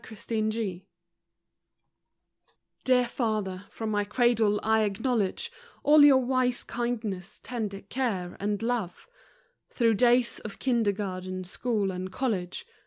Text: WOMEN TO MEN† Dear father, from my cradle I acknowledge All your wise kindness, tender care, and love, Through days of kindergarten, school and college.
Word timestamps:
WOMEN 0.03 0.17
TO 0.17 0.33
MEN† 0.35 0.51
Dear 2.85 3.07
father, 3.07 3.65
from 3.69 3.91
my 3.91 4.03
cradle 4.03 4.59
I 4.63 4.81
acknowledge 4.81 5.51
All 5.83 6.03
your 6.03 6.17
wise 6.17 6.63
kindness, 6.63 7.37
tender 7.43 7.81
care, 7.81 8.35
and 8.39 8.63
love, 8.63 9.07
Through 9.69 9.93
days 9.93 10.39
of 10.39 10.57
kindergarten, 10.57 11.43
school 11.43 11.91
and 11.91 12.11
college. 12.11 12.65